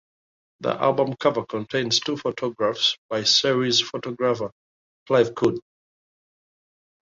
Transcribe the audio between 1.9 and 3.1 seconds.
two photographs